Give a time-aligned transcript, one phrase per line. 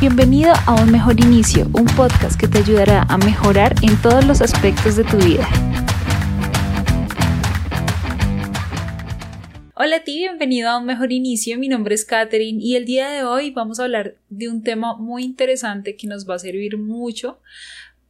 [0.00, 4.42] Bienvenido a Un Mejor Inicio, un podcast que te ayudará a mejorar en todos los
[4.42, 5.48] aspectos de tu vida.
[9.76, 11.58] Hola a ti, bienvenido a Un Mejor Inicio.
[11.58, 14.96] Mi nombre es Katherine y el día de hoy vamos a hablar de un tema
[14.96, 17.38] muy interesante que nos va a servir mucho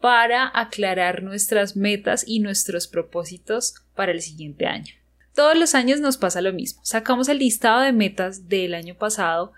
[0.01, 4.95] para aclarar nuestras metas y nuestros propósitos para el siguiente año.
[5.35, 6.81] Todos los años nos pasa lo mismo.
[6.83, 9.53] Sacamos el listado de metas del año pasado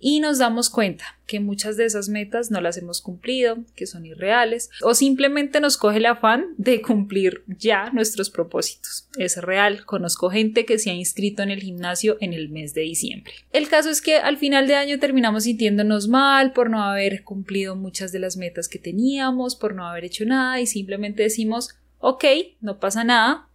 [0.00, 4.06] y nos damos cuenta que muchas de esas metas no las hemos cumplido, que son
[4.06, 9.08] irreales, o simplemente nos coge el afán de cumplir ya nuestros propósitos.
[9.18, 12.82] Es real, conozco gente que se ha inscrito en el gimnasio en el mes de
[12.82, 13.32] diciembre.
[13.52, 17.76] El caso es que al final de año terminamos sintiéndonos mal por no haber cumplido
[17.76, 22.24] muchas de las metas que teníamos, por no haber hecho nada y simplemente decimos, ok,
[22.60, 23.48] no pasa nada,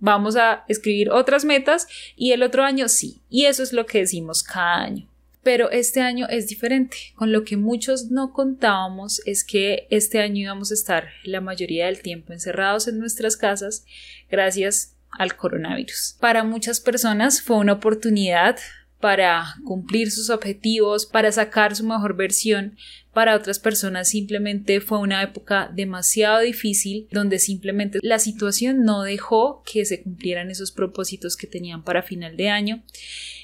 [0.00, 1.86] vamos a escribir otras metas
[2.16, 3.20] y el otro año sí.
[3.30, 5.06] Y eso es lo que decimos cada año.
[5.42, 6.96] Pero este año es diferente.
[7.14, 11.86] Con lo que muchos no contábamos es que este año íbamos a estar la mayoría
[11.86, 13.84] del tiempo encerrados en nuestras casas
[14.30, 16.16] gracias al coronavirus.
[16.20, 18.58] Para muchas personas fue una oportunidad
[19.00, 22.76] para cumplir sus objetivos, para sacar su mejor versión.
[23.12, 29.62] Para otras personas simplemente fue una época demasiado difícil donde simplemente la situación no dejó
[29.70, 32.82] que se cumplieran esos propósitos que tenían para final de año.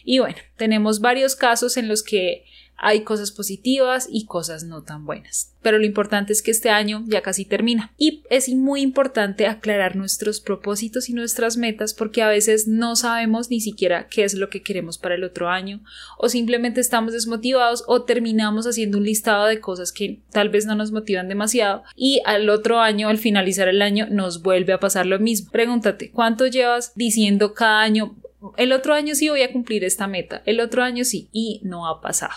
[0.05, 2.45] Y bueno, tenemos varios casos en los que
[2.79, 5.53] hay cosas positivas y cosas no tan buenas.
[5.63, 7.93] Pero lo importante es que este año ya casi termina.
[7.99, 13.51] Y es muy importante aclarar nuestros propósitos y nuestras metas porque a veces no sabemos
[13.51, 15.81] ni siquiera qué es lo que queremos para el otro año
[16.19, 20.75] o simplemente estamos desmotivados o terminamos haciendo un listado de cosas que tal vez no
[20.77, 25.07] nos motivan demasiado y al otro año, al finalizar el año, nos vuelve a pasar
[25.07, 25.51] lo mismo.
[25.51, 28.15] Pregúntate, ¿cuánto llevas diciendo cada año
[28.57, 31.89] el otro año sí voy a cumplir esta meta, el otro año sí, y no
[31.89, 32.35] ha pasado.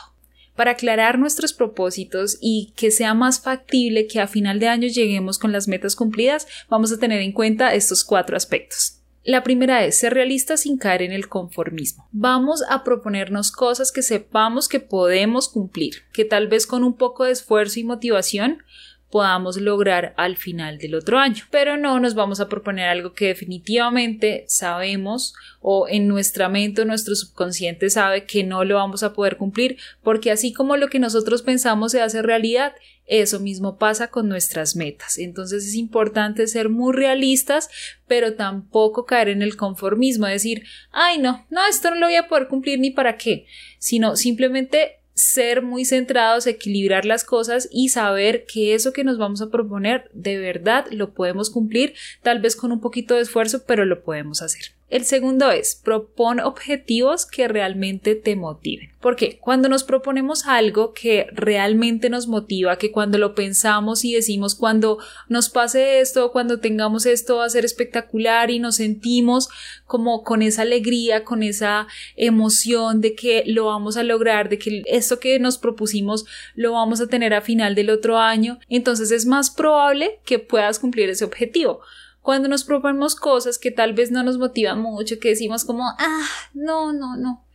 [0.59, 5.39] Para aclarar nuestros propósitos y que sea más factible que a final de año lleguemos
[5.39, 8.99] con las metas cumplidas, vamos a tener en cuenta estos cuatro aspectos.
[9.23, 12.09] La primera es ser realistas sin caer en el conformismo.
[12.11, 17.23] Vamos a proponernos cosas que sepamos que podemos cumplir, que tal vez con un poco
[17.23, 18.61] de esfuerzo y motivación
[19.09, 21.43] podamos lograr al final del otro año.
[21.49, 26.85] Pero no nos vamos a proponer algo que definitivamente sabemos o en nuestra mente o
[26.85, 30.99] nuestro subconsciente sabe que no lo vamos a poder cumplir porque así como lo que
[30.99, 32.73] nosotros pensamos se hace realidad,
[33.09, 35.17] eso mismo pasa con nuestras metas.
[35.17, 37.69] Entonces es importante ser muy realistas,
[38.07, 42.27] pero tampoco caer en el conformismo, decir, ay no, no, esto no lo voy a
[42.27, 43.47] poder cumplir ni para qué,
[43.79, 49.41] sino simplemente ser muy centrados, equilibrar las cosas y saber que eso que nos vamos
[49.41, 51.93] a proponer de verdad lo podemos cumplir,
[52.23, 54.78] tal vez con un poquito de esfuerzo, pero lo podemos hacer.
[54.89, 58.89] El segundo es, propon objetivos que realmente te motiven.
[58.99, 64.55] Porque cuando nos proponemos algo que realmente nos motiva, que cuando lo pensamos y decimos
[64.55, 69.49] cuando nos pase esto, cuando tengamos esto va a ser espectacular y nos sentimos
[69.85, 74.81] como con esa alegría, con esa emoción de que lo vamos a lograr, de que
[74.87, 76.25] esto que nos propusimos
[76.55, 80.79] lo vamos a tener a final del otro año, entonces es más probable que puedas
[80.79, 81.81] cumplir ese objetivo
[82.21, 86.27] cuando nos proponemos cosas que tal vez no nos motivan mucho, que decimos como, ah,
[86.53, 87.45] no, no, no,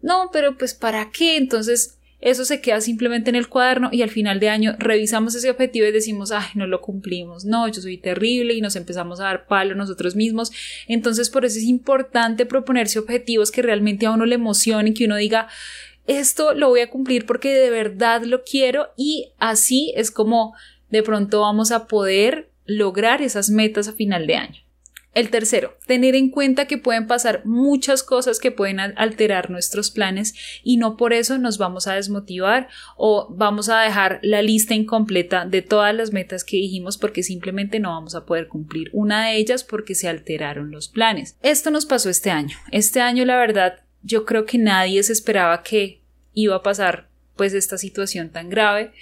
[0.00, 1.36] no, pero pues ¿para qué?
[1.36, 5.50] Entonces eso se queda simplemente en el cuaderno y al final de año revisamos ese
[5.50, 9.24] objetivo y decimos, ay, no lo cumplimos, no, yo soy terrible y nos empezamos a
[9.24, 10.50] dar palo nosotros mismos.
[10.88, 15.14] Entonces por eso es importante proponerse objetivos que realmente a uno le emocionen, que uno
[15.14, 15.48] diga,
[16.08, 20.54] esto lo voy a cumplir porque de verdad lo quiero y así es como
[20.90, 24.62] de pronto vamos a poder lograr esas metas a final de año.
[25.14, 30.34] El tercero, tener en cuenta que pueden pasar muchas cosas que pueden alterar nuestros planes
[30.62, 35.46] y no por eso nos vamos a desmotivar o vamos a dejar la lista incompleta
[35.46, 39.38] de todas las metas que dijimos porque simplemente no vamos a poder cumplir una de
[39.38, 41.36] ellas porque se alteraron los planes.
[41.42, 42.56] Esto nos pasó este año.
[42.70, 46.00] Este año, la verdad, yo creo que nadie se esperaba que
[46.34, 48.92] iba a pasar pues esta situación tan grave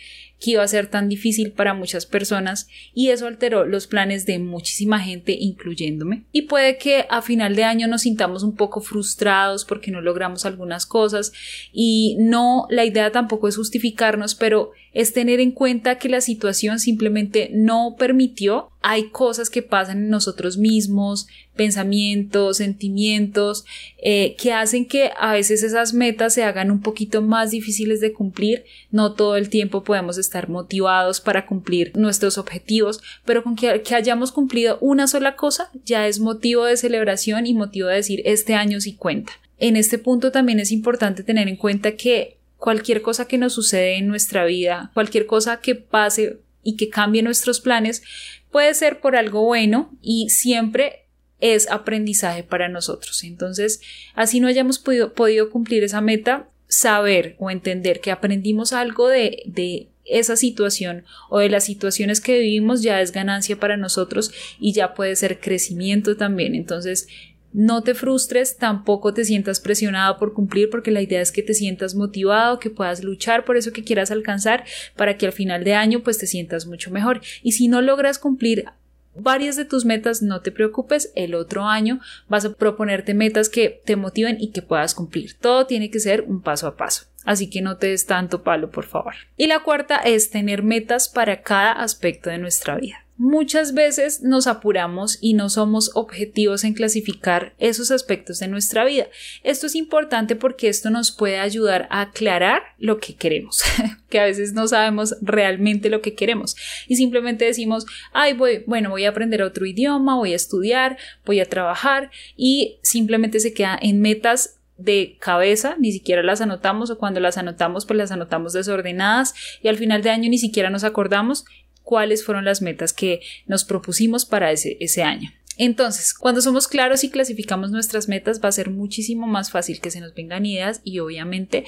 [0.40, 4.38] que iba a ser tan difícil para muchas personas y eso alteró los planes de
[4.38, 6.24] muchísima gente, incluyéndome.
[6.32, 10.44] Y puede que a final de año nos sintamos un poco frustrados porque no logramos
[10.44, 11.32] algunas cosas
[11.72, 16.78] y no, la idea tampoco es justificarnos, pero es tener en cuenta que la situación
[16.78, 18.70] simplemente no permitió.
[18.80, 23.66] Hay cosas que pasan en nosotros mismos, pensamientos, sentimientos,
[23.98, 28.14] eh, que hacen que a veces esas metas se hagan un poquito más difíciles de
[28.14, 28.64] cumplir.
[28.90, 33.94] No todo el tiempo podemos estar motivados para cumplir nuestros objetivos, pero con que, que
[33.94, 38.54] hayamos cumplido una sola cosa ya es motivo de celebración y motivo de decir este
[38.54, 39.34] año sí cuenta.
[39.58, 43.96] En este punto también es importante tener en cuenta que cualquier cosa que nos sucede
[43.96, 48.02] en nuestra vida, cualquier cosa que pase y que cambie nuestros planes,
[48.50, 51.06] puede ser por algo bueno y siempre
[51.40, 53.22] es aprendizaje para nosotros.
[53.24, 53.80] Entonces,
[54.14, 60.36] así no hayamos podido, cumplir esa meta, saber o entender que aprendimos algo de esa
[60.36, 65.16] situación o de las situaciones que vivimos ya es ganancia para nosotros y ya puede
[65.16, 66.54] ser crecimiento también.
[66.54, 67.08] Entonces,
[67.56, 71.54] no te frustres, tampoco te sientas presionado por cumplir porque la idea es que te
[71.54, 74.64] sientas motivado, que puedas luchar por eso que quieras alcanzar
[74.94, 77.22] para que al final de año pues te sientas mucho mejor.
[77.42, 78.66] Y si no logras cumplir
[79.14, 81.98] varias de tus metas, no te preocupes, el otro año
[82.28, 85.32] vas a proponerte metas que te motiven y que puedas cumplir.
[85.40, 87.06] Todo tiene que ser un paso a paso.
[87.24, 89.14] Así que no te des tanto palo, por favor.
[89.38, 93.05] Y la cuarta es tener metas para cada aspecto de nuestra vida.
[93.18, 99.06] Muchas veces nos apuramos y no somos objetivos en clasificar esos aspectos de nuestra vida.
[99.42, 103.62] Esto es importante porque esto nos puede ayudar a aclarar lo que queremos,
[104.10, 106.56] que a veces no sabemos realmente lo que queremos
[106.88, 111.40] y simplemente decimos, ay, voy, bueno, voy a aprender otro idioma, voy a estudiar, voy
[111.40, 116.98] a trabajar y simplemente se queda en metas de cabeza, ni siquiera las anotamos o
[116.98, 120.84] cuando las anotamos pues las anotamos desordenadas y al final de año ni siquiera nos
[120.84, 121.46] acordamos
[121.86, 125.30] cuáles fueron las metas que nos propusimos para ese, ese año.
[125.56, 129.92] Entonces, cuando somos claros y clasificamos nuestras metas, va a ser muchísimo más fácil que
[129.92, 131.64] se nos vengan ideas y obviamente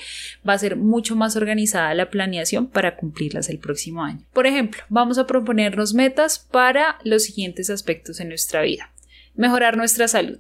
[0.47, 4.27] va a ser mucho más organizada la planeación para cumplirlas el próximo año.
[4.33, 8.93] Por ejemplo, vamos a proponernos metas para los siguientes aspectos en nuestra vida.
[9.35, 10.39] Mejorar nuestra salud.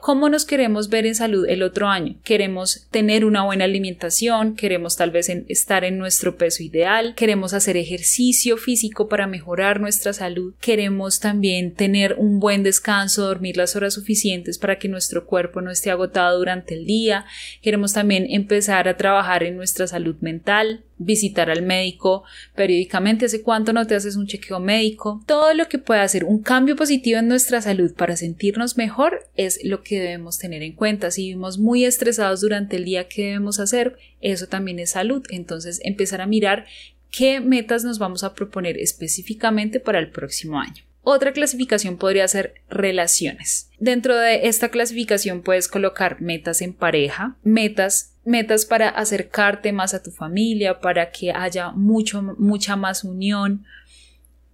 [0.00, 2.16] ¿Cómo nos queremos ver en salud el otro año?
[2.24, 7.76] Queremos tener una buena alimentación, queremos tal vez estar en nuestro peso ideal, queremos hacer
[7.76, 13.94] ejercicio físico para mejorar nuestra salud, queremos también tener un buen descanso, dormir las horas
[13.94, 17.26] suficientes para que nuestro cuerpo no esté agotado durante el día,
[17.60, 22.24] queremos también empezar a trabajar en nuestra salud mental, visitar al médico
[22.54, 26.42] periódicamente, hace cuánto no te haces un chequeo médico, todo lo que pueda hacer un
[26.42, 31.10] cambio positivo en nuestra salud para sentirnos mejor es lo que debemos tener en cuenta.
[31.10, 33.96] Si vivimos muy estresados durante el día, ¿qué debemos hacer?
[34.20, 35.22] Eso también es salud.
[35.30, 36.66] Entonces, empezar a mirar
[37.10, 40.84] qué metas nos vamos a proponer específicamente para el próximo año.
[41.02, 43.70] Otra clasificación podría ser relaciones.
[43.78, 50.02] Dentro de esta clasificación puedes colocar metas en pareja, metas metas para acercarte más a
[50.02, 53.64] tu familia, para que haya mucho, mucha más unión.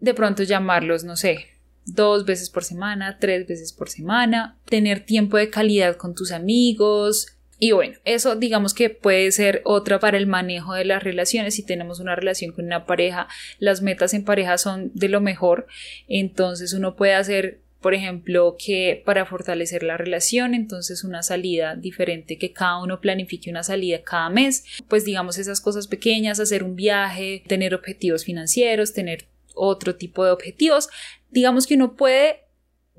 [0.00, 1.46] De pronto llamarlos, no sé,
[1.84, 7.26] dos veces por semana, tres veces por semana, tener tiempo de calidad con tus amigos.
[7.58, 11.54] Y bueno, eso digamos que puede ser otra para el manejo de las relaciones.
[11.54, 13.26] Si tenemos una relación con una pareja,
[13.58, 15.66] las metas en pareja son de lo mejor.
[16.06, 22.38] Entonces uno puede hacer por ejemplo, que para fortalecer la relación, entonces una salida diferente,
[22.38, 26.76] que cada uno planifique una salida cada mes, pues digamos esas cosas pequeñas, hacer un
[26.76, 30.88] viaje, tener objetivos financieros, tener otro tipo de objetivos,
[31.30, 32.44] digamos que uno puede,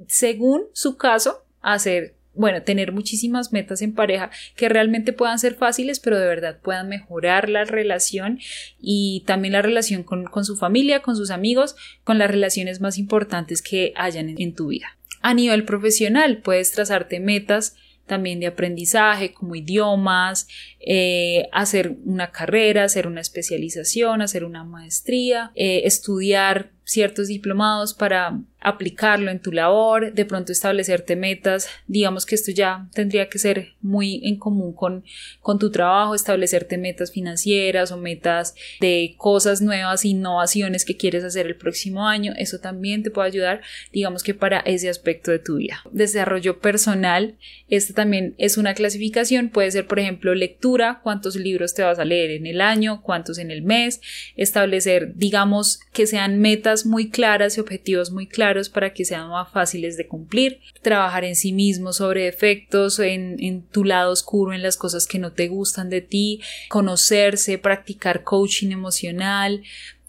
[0.07, 5.99] según su caso, hacer bueno, tener muchísimas metas en pareja que realmente puedan ser fáciles,
[5.99, 8.39] pero de verdad puedan mejorar la relación
[8.79, 13.61] y también la relación con, su familia, con sus amigos, con las relaciones más importantes
[13.61, 14.87] que hayan en, en tu vida.
[15.21, 20.47] A nivel profesional, puedes trazarte metas también de aprendizaje como idiomas,
[20.79, 28.39] eh, hacer una carrera, hacer una especialización, hacer una maestría, eh, estudiar ciertos diplomados para
[28.65, 33.73] aplicarlo en tu labor, de pronto establecerte metas, digamos que esto ya tendría que ser
[33.79, 35.03] muy en común con,
[35.39, 41.45] con tu trabajo, establecerte metas financieras o metas de cosas nuevas, innovaciones que quieres hacer
[41.45, 43.61] el próximo año, eso también te puede ayudar,
[43.93, 45.83] digamos que para ese aspecto de tu vida.
[45.91, 47.37] Desarrollo personal,
[47.67, 52.05] esta también es una clasificación, puede ser por ejemplo lectura, cuántos libros te vas a
[52.05, 54.01] leer en el año, cuántos en el mes,
[54.35, 59.51] establecer, digamos, que sean metas muy claras y objetivos muy claros para que sean más
[59.51, 64.63] fáciles de cumplir, trabajar en sí mismo sobre efectos, en, en tu lado oscuro, en
[64.63, 69.61] las cosas que no te gustan de ti, conocerse, practicar coaching emocional,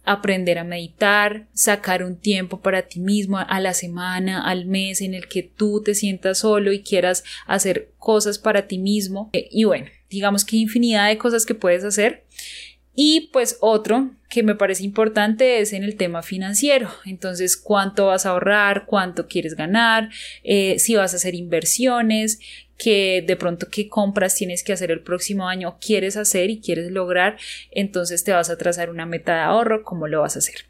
[0.06, 5.14] aprender a meditar, sacar un tiempo para ti mismo a la semana, al mes en
[5.14, 9.28] el que tú te sientas solo y quieras hacer cosas para ti mismo.
[9.32, 12.24] Eh, y bueno, digamos que infinidad de cosas que puedes hacer.
[12.98, 16.90] Y pues otro que me parece importante es en el tema financiero.
[17.04, 20.08] Entonces, cuánto vas a ahorrar, cuánto quieres ganar,
[20.42, 22.40] eh, si vas a hacer inversiones,
[22.78, 26.90] que de pronto qué compras tienes que hacer el próximo año, quieres hacer y quieres
[26.90, 27.36] lograr,
[27.70, 30.66] entonces te vas a trazar una meta de ahorro, cómo lo vas a hacer.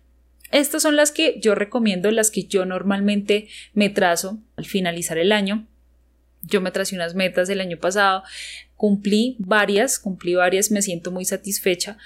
[0.51, 5.33] Estas son las que yo recomiendo, las que yo normalmente me trazo al finalizar el
[5.33, 5.67] año.
[6.43, 8.23] Yo me tracé unas metas el año pasado
[8.77, 11.99] cumplí varias, cumplí varias, me siento muy satisfecha.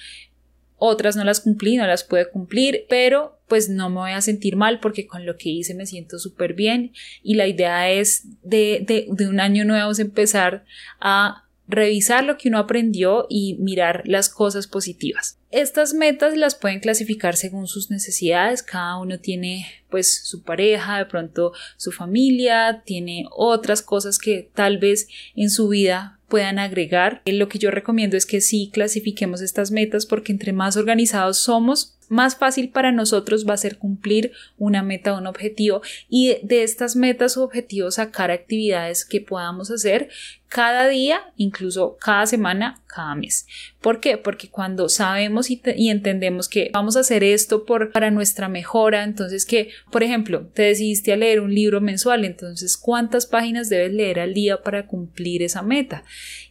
[0.76, 4.56] Otras no las cumplí, no las pude cumplir, pero pues no me voy a sentir
[4.56, 8.82] mal porque con lo que hice me siento súper bien y la idea es de,
[8.86, 10.64] de, de un año nuevo es empezar
[11.00, 15.38] a revisar lo que uno aprendió y mirar las cosas positivas.
[15.50, 21.06] Estas metas las pueden clasificar según sus necesidades, cada uno tiene pues su pareja, de
[21.06, 27.20] pronto su familia, tiene otras cosas que tal vez en su vida puedan agregar.
[27.26, 31.98] Lo que yo recomiendo es que sí clasifiquemos estas metas porque entre más organizados somos,
[32.10, 36.64] más fácil para nosotros va a ser cumplir una meta o un objetivo y de
[36.64, 40.10] estas metas o objetivos sacar actividades que podamos hacer
[40.48, 43.46] cada día, incluso cada semana, cada mes.
[43.80, 44.18] ¿Por qué?
[44.18, 49.46] Porque cuando sabemos y, entendemos que vamos a hacer esto por, para nuestra mejora, entonces
[49.46, 54.18] que, por ejemplo, te decidiste a leer un libro mensual, entonces cuántas páginas debes leer
[54.18, 56.02] al día para cumplir esa meta.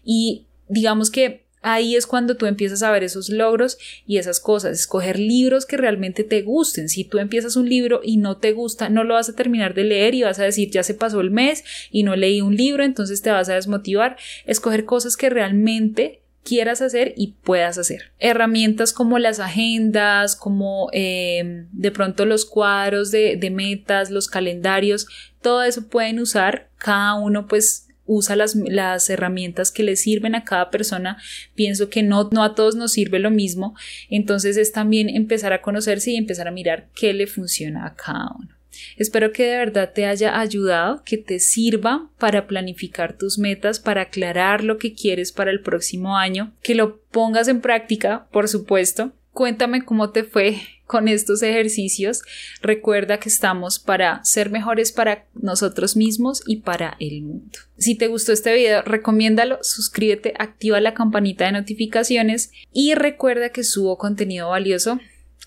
[0.06, 4.80] Y digamos que Ahí es cuando tú empiezas a ver esos logros y esas cosas,
[4.80, 6.88] escoger libros que realmente te gusten.
[6.88, 9.84] Si tú empiezas un libro y no te gusta, no lo vas a terminar de
[9.84, 12.84] leer y vas a decir ya se pasó el mes y no leí un libro,
[12.84, 14.18] entonces te vas a desmotivar.
[14.46, 18.13] Escoger cosas que realmente quieras hacer y puedas hacer.
[18.20, 25.08] Herramientas como las agendas, como eh, de pronto los cuadros de metas, los calendarios,
[25.42, 26.70] todo eso pueden usar.
[26.78, 31.18] Cada uno pues usa las, las herramientas que le sirven a cada persona.
[31.54, 33.75] Pienso que no, no a todos nos sirve lo mismo.
[34.10, 38.32] Entonces es también empezar a conocerse y empezar a mirar qué le funciona a cada
[38.38, 38.50] uno.
[38.98, 44.01] Espero que de verdad te haya ayudado, que te sirva para planificar tus metas, para
[44.01, 49.12] aclarar lo que quieres para el próximo año, que lo pongas en práctica, por supuesto.
[49.33, 52.24] Cuéntame cómo te fue con estos ejercicios.
[52.62, 57.59] Recuerda que estamos para ser mejores para nosotros mismos y para el mundo.
[57.77, 63.63] Si te gustó este video, recomiéndalo, suscríbete, activa la campanita de notificaciones y recuerda que
[63.63, 65.00] subo contenido valioso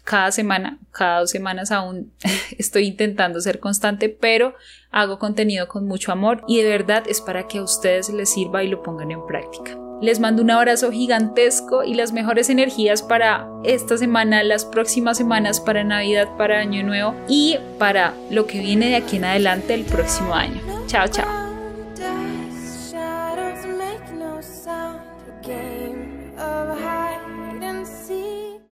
[0.04, 2.12] cada semana, cada dos semanas aún
[2.58, 4.54] estoy intentando ser constante, pero
[4.90, 8.62] hago contenido con mucho amor y de verdad es para que a ustedes les sirva
[8.62, 9.76] y lo pongan en práctica.
[10.02, 15.60] Les mando un abrazo gigantesco y las mejores energías para esta semana, las próximas semanas,
[15.60, 19.84] para Navidad, para Año Nuevo y para lo que viene de aquí en adelante el
[19.84, 20.60] próximo año.
[20.88, 21.41] Chao, chao.